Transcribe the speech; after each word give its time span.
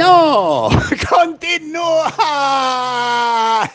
No, 0.00 0.70
continúa. 1.10 2.08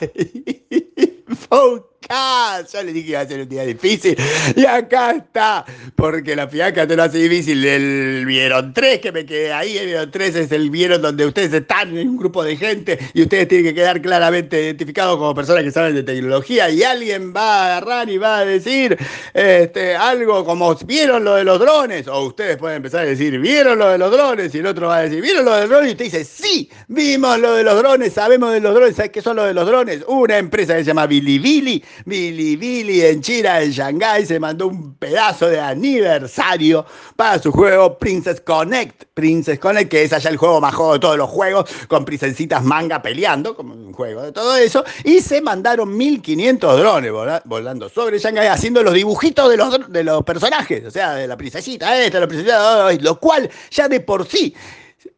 Ya 2.09 2.83
le 2.83 2.93
dije 2.93 3.05
que 3.05 3.11
iba 3.11 3.21
a 3.21 3.27
ser 3.27 3.41
un 3.41 3.49
día 3.49 3.63
difícil. 3.63 4.15
Y 4.55 4.65
acá 4.65 5.11
está. 5.11 5.65
Porque 5.95 6.35
la 6.35 6.47
fiaca 6.47 6.87
te 6.87 6.95
lo 6.95 7.03
hace 7.03 7.17
difícil. 7.17 7.65
El 7.65 8.25
vieron 8.25 8.73
tres 8.73 8.99
que 8.99 9.11
me 9.11 9.25
quedé 9.25 9.51
ahí. 9.51 9.77
El 9.77 9.87
vieron 9.87 10.11
tres 10.11 10.35
es 10.35 10.51
el 10.51 10.69
vieron 10.69 11.01
donde 11.01 11.25
ustedes 11.25 11.53
están 11.53 11.97
en 11.97 12.09
un 12.09 12.17
grupo 12.17 12.43
de 12.43 12.55
gente 12.57 12.99
y 13.13 13.23
ustedes 13.23 13.47
tienen 13.47 13.67
que 13.67 13.73
quedar 13.73 14.01
claramente 14.01 14.61
identificados 14.61 15.17
como 15.17 15.33
personas 15.33 15.63
que 15.63 15.71
saben 15.71 15.95
de 15.95 16.03
tecnología. 16.03 16.69
Y 16.69 16.83
alguien 16.83 17.33
va 17.35 17.41
a 17.41 17.65
agarrar 17.65 18.09
y 18.09 18.17
va 18.17 18.39
a 18.39 18.45
decir 18.45 18.97
este, 19.33 19.95
algo 19.95 20.45
como 20.45 20.75
vieron 20.85 21.23
lo 21.23 21.35
de 21.35 21.43
los 21.43 21.59
drones. 21.59 22.07
O 22.07 22.25
ustedes 22.25 22.57
pueden 22.57 22.77
empezar 22.77 23.01
a 23.01 23.05
decir, 23.05 23.39
vieron 23.39 23.79
lo 23.79 23.89
de 23.89 23.97
los 23.97 24.11
drones. 24.11 24.53
Y 24.53 24.59
el 24.59 24.67
otro 24.67 24.87
va 24.87 24.97
a 24.97 25.01
decir, 25.01 25.21
vieron 25.21 25.45
lo 25.45 25.55
de 25.55 25.61
los 25.61 25.69
drones. 25.69 25.89
Y 25.89 25.91
usted 25.91 26.05
dice, 26.05 26.25
sí, 26.25 26.69
vimos 26.87 27.39
lo 27.39 27.53
de 27.55 27.63
los 27.63 27.77
drones, 27.77 28.13
sabemos 28.13 28.53
de 28.53 28.59
los 28.59 28.75
drones. 28.75 28.95
¿Sabes 28.95 29.11
qué 29.11 29.21
son 29.21 29.37
lo 29.37 29.43
de 29.43 29.53
los 29.53 29.65
drones? 29.65 30.03
Una 30.07 30.37
empresa 30.37 30.73
que 30.75 30.83
se 30.83 30.87
llama 30.87 31.07
Bilibili 31.07 31.83
Billy 32.05 32.55
Billy 32.55 33.01
en 33.01 33.21
China, 33.21 33.61
en 33.61 33.71
Shanghái, 33.71 34.25
se 34.25 34.39
mandó 34.39 34.67
un 34.67 34.95
pedazo 34.95 35.47
de 35.47 35.59
aniversario 35.59 36.85
para 37.15 37.39
su 37.39 37.51
juego 37.51 37.97
Princess 37.97 38.41
Connect. 38.41 39.05
Princess 39.13 39.59
Connect, 39.59 39.89
que 39.89 40.03
es 40.03 40.13
allá 40.13 40.29
el 40.29 40.37
juego 40.37 40.59
más 40.59 40.75
juego 40.75 40.93
de 40.93 40.99
todos 40.99 41.17
los 41.17 41.29
juegos, 41.29 41.69
con 41.87 42.05
princesitas 42.05 42.63
manga 42.63 43.01
peleando, 43.01 43.55
como 43.55 43.73
un 43.73 43.93
juego 43.93 44.23
de 44.23 44.31
todo 44.31 44.57
eso. 44.57 44.83
Y 45.03 45.21
se 45.21 45.41
mandaron 45.41 45.95
1500 45.95 46.79
drones 46.79 47.11
volando 47.45 47.89
sobre 47.89 48.19
Shanghái, 48.19 48.47
haciendo 48.47 48.83
los 48.83 48.93
dibujitos 48.93 49.49
de 49.49 49.57
los, 49.57 49.91
de 49.91 50.03
los 50.03 50.23
personajes, 50.23 50.85
o 50.85 50.91
sea, 50.91 51.13
de 51.13 51.27
la 51.27 51.37
princesita 51.37 52.01
esta, 52.03 52.19
la 52.19 52.27
princesita, 52.27 52.91
lo 52.93 53.19
cual 53.19 53.49
ya 53.71 53.87
de 53.87 53.99
por 53.99 54.27
sí 54.27 54.53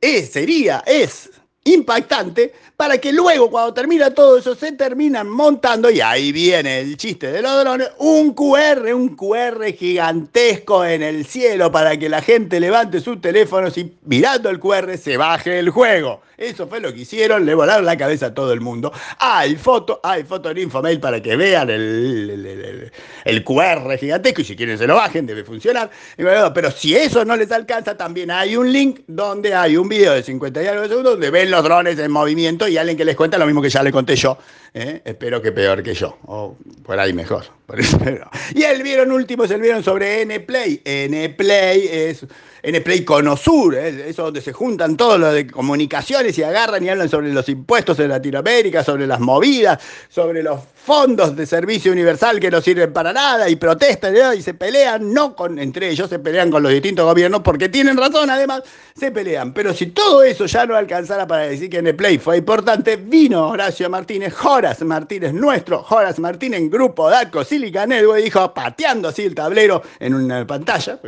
es, 0.01 0.31
sería, 0.31 0.83
es 0.85 1.29
impactante 1.67 2.53
para 2.75 2.99
que 2.99 3.11
luego 3.11 3.49
cuando 3.49 3.73
termina 3.73 4.13
todo 4.13 4.37
eso 4.37 4.53
se 4.55 4.71
terminan 4.73 5.27
montando, 5.27 5.89
y 5.89 5.99
ahí 5.99 6.31
viene 6.31 6.79
el 6.79 6.95
chiste 6.97 7.31
de 7.31 7.41
los 7.41 7.59
drones, 7.59 7.89
un 7.97 8.33
QR, 8.33 8.93
un 8.93 9.15
QR 9.15 9.73
gigantesco 9.73 10.85
en 10.85 11.01
el 11.01 11.25
cielo 11.25 11.71
para 11.71 11.97
que 11.97 12.07
la 12.07 12.21
gente 12.21 12.59
levante 12.59 13.01
sus 13.01 13.19
teléfonos 13.19 13.77
y 13.77 13.97
mirando 14.05 14.49
el 14.49 14.59
QR 14.59 14.97
se 14.97 15.17
baje 15.17 15.57
el 15.57 15.71
juego. 15.71 16.21
Eso 16.37 16.67
fue 16.67 16.79
lo 16.79 16.93
que 16.93 16.99
hicieron, 16.99 17.47
le 17.47 17.55
volaron 17.55 17.83
la 17.83 17.97
cabeza 17.97 18.27
a 18.27 18.33
todo 18.33 18.53
el 18.53 18.61
mundo. 18.61 18.93
Hay 19.17 19.55
foto, 19.55 19.99
hay 20.03 20.23
foto 20.23 20.51
en 20.51 20.59
Infomail 20.59 20.99
para 20.99 21.19
que 21.19 21.35
vean 21.35 21.67
el, 21.71 22.91
el, 23.25 23.43
QR 23.43 23.97
gigantesco 23.97 24.41
y 24.41 24.45
si 24.45 24.55
quieren 24.55 24.77
se 24.77 24.85
lo 24.85 24.93
bajen, 24.93 25.25
debe 25.25 25.43
funcionar. 25.43 25.89
Pero 26.15 26.69
si 26.69 26.95
eso 26.95 27.25
no 27.25 27.35
les 27.35 27.51
alcanza, 27.51 27.97
también 27.97 28.29
hay 28.29 28.55
un 28.55 28.71
link 28.71 28.99
donde 29.07 29.55
hay 29.55 29.77
un 29.77 29.89
video 29.89 30.13
de 30.13 30.21
50 30.21 30.61
y 30.61 30.67
algo 30.67 30.87
segundos 30.87 31.13
donde 31.13 31.31
ven 31.31 31.49
los 31.49 31.56
drones 31.61 31.97
en 31.99 32.11
movimiento 32.11 32.67
y 32.67 32.77
alguien 32.77 32.97
que 32.97 33.05
les 33.05 33.15
cuenta 33.15 33.37
lo 33.37 33.45
mismo 33.45 33.61
que 33.61 33.69
ya 33.69 33.83
le 33.83 33.91
conté 33.91 34.15
yo. 34.15 34.37
¿eh? 34.73 35.01
Espero 35.03 35.41
que 35.41 35.51
peor 35.51 35.83
que 35.83 35.93
yo, 35.93 36.17
o 36.25 36.57
por 36.83 36.99
ahí 36.99 37.13
mejor. 37.13 37.56
Y 38.55 38.63
el 38.63 38.81
vieron 38.81 39.11
último 39.11 39.43
es 39.43 39.51
el 39.51 39.61
vieron 39.61 39.83
sobre 39.83 40.21
N-Play. 40.21 40.81
N-Play 40.85 41.89
es 41.91 42.25
N-Play 42.63 43.03
Conosur, 43.05 43.75
¿eh? 43.75 44.09
eso 44.09 44.23
donde 44.23 44.41
se 44.41 44.51
juntan 44.51 44.97
todos 44.97 45.19
los 45.19 45.33
de 45.33 45.47
comunicaciones 45.47 46.37
y 46.37 46.43
agarran 46.43 46.83
y 46.83 46.89
hablan 46.89 47.09
sobre 47.09 47.31
los 47.31 47.47
impuestos 47.49 47.99
en 47.99 48.09
Latinoamérica, 48.09 48.83
sobre 48.83 49.05
las 49.05 49.19
movidas, 49.19 49.81
sobre 50.09 50.43
los 50.43 50.59
fondos 50.87 51.35
de 51.35 51.45
servicio 51.45 51.91
universal 51.91 52.39
que 52.39 52.49
no 52.49 52.61
sirven 52.61 52.93
para 52.93 53.11
nada 53.11 53.49
y 53.49 53.57
protestan 53.57 54.15
y 54.37 54.41
se 54.41 54.53
pelean, 54.53 55.13
no 55.13 55.35
con, 55.35 55.59
entre 55.59 55.89
ellos, 55.89 56.09
se 56.09 56.17
pelean 56.17 56.49
con 56.49 56.63
los 56.63 56.71
distintos 56.71 57.05
gobiernos 57.05 57.41
porque 57.41 57.67
tienen 57.67 57.97
razón, 57.97 58.29
además, 58.29 58.63
se 58.97 59.11
pelean. 59.11 59.53
Pero 59.53 59.73
si 59.73 59.87
todo 59.87 60.23
eso 60.23 60.45
ya 60.45 60.65
no 60.65 60.75
alcanzara 60.75 61.27
para 61.27 61.43
decir 61.43 61.69
que 61.69 61.79
N-Play 61.79 62.17
fue 62.19 62.37
importante, 62.37 62.95
vino 62.95 63.49
Horacio 63.49 63.89
Martínez, 63.89 64.33
Horas 64.43 64.81
Martínez, 64.81 65.33
nuestro 65.33 65.85
Horas 65.89 66.19
Martínez 66.19 66.61
en 66.61 66.69
grupo 66.69 67.09
DACO 67.09 67.43
Silica 67.57 67.87
Network, 67.87 68.21
dijo, 68.21 68.53
pateando 68.53 69.07
así 69.07 69.23
el 69.23 69.33
tablero 69.33 69.81
en 69.99 70.13
una 70.13 70.45
pantalla, 70.45 70.99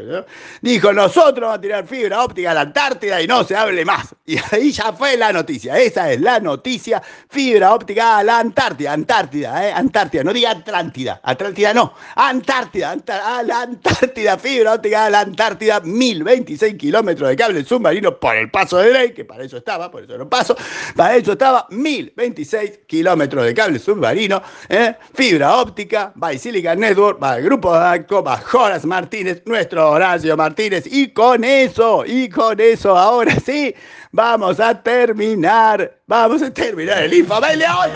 dijo, 0.61 0.91
nosotros 0.91 1.41
vamos 1.41 1.59
a 1.59 1.61
tirar 1.61 1.85
fibra 1.85 2.23
óptica 2.23 2.49
a 2.49 2.53
la 2.55 2.61
Antártida 2.61 3.21
y 3.21 3.27
no 3.27 3.43
se 3.43 3.55
hable 3.55 3.85
más. 3.85 4.15
Y 4.25 4.37
ahí 4.51 4.71
ya 4.71 4.93
fue 4.93 5.15
la 5.15 5.31
noticia, 5.31 5.77
esa 5.77 6.11
es 6.11 6.19
la 6.21 6.39
noticia, 6.39 7.01
fibra 7.29 7.73
óptica 7.73 8.17
a 8.17 8.23
la 8.23 8.39
Antártida, 8.39 8.93
Antártida, 8.93 9.67
¿eh? 9.67 9.71
Antártida, 9.71 10.23
no 10.23 10.33
diga 10.33 10.51
Atlántida, 10.51 11.19
Atlántida 11.23 11.73
no, 11.73 11.93
Antártida, 12.15 12.95
a 13.07 13.43
la 13.43 13.61
Antártida, 13.61 14.37
fibra 14.39 14.73
óptica 14.73 15.05
a 15.05 15.09
la 15.11 15.19
Antártida, 15.19 15.79
1026 15.81 16.75
kilómetros 16.75 17.29
de 17.29 17.35
cable 17.35 17.63
submarino 17.63 18.19
por 18.19 18.35
el 18.35 18.49
paso 18.49 18.77
de 18.77 18.91
ley, 18.91 19.13
que 19.13 19.25
para 19.25 19.43
eso 19.43 19.57
estaba, 19.57 19.91
por 19.91 20.03
eso 20.03 20.17
no 20.17 20.27
paso, 20.27 20.55
para 20.95 21.15
eso 21.15 21.33
estaba 21.33 21.67
1026 21.69 22.79
kilómetros 22.87 23.45
de 23.45 23.53
cable 23.53 23.77
submarino, 23.77 24.41
¿eh? 24.67 24.95
fibra 25.13 25.57
óptica, 25.57 26.11
by 26.15 26.38
Silicon 26.39 26.79
Network, 26.79 27.21
va 27.21 27.37
el 27.37 27.43
grupo 27.43 27.73
DACO, 27.73 28.23
va 28.23 28.37
Joras 28.37 28.85
Martínez, 28.85 29.41
nuestro 29.45 29.91
Horacio 29.91 30.35
Martínez, 30.37 30.85
y 30.87 31.09
con 31.09 31.43
eso, 31.43 32.03
y 32.05 32.29
con 32.29 32.59
eso, 32.59 32.97
ahora 32.97 33.35
sí, 33.45 33.75
vamos 34.11 34.59
a 34.59 34.81
terminar, 34.81 35.99
vamos 36.07 36.41
a 36.41 36.51
terminar 36.51 37.03
el 37.03 37.13
Infomail 37.13 37.59
de 37.59 37.65
hoy. 37.65 37.89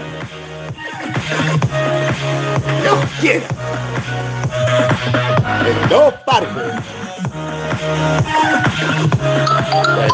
Dios 2.81 2.99
quiera. 3.21 3.45
En 5.65 5.89
dos 5.89 6.13
partes. 6.25 6.73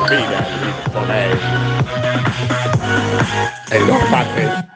Termina 0.08 0.48
el 3.72 3.78
En 3.78 3.88
dos 3.88 4.04
partes. 4.10 4.69